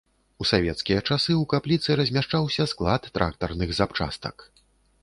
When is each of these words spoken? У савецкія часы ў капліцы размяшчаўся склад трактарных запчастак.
У 0.43 0.45
савецкія 0.51 0.97
часы 1.09 1.29
ў 1.33 1.43
капліцы 1.53 1.99
размяшчаўся 2.01 2.69
склад 2.73 3.01
трактарных 3.21 3.69
запчастак. 3.83 4.35